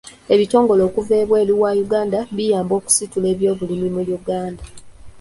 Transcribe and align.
Ebitongole 0.33 0.81
okuva 0.89 1.13
ebweru 1.23 1.53
wa 1.63 1.71
Uganda 1.83 2.19
biyamba 2.35 2.73
okusitula 2.79 3.27
ebyobulimi 3.33 3.87
mu 3.95 4.01
Uganda. 4.17 4.63